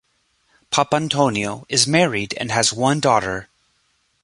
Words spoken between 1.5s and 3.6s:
is married and has one daughter.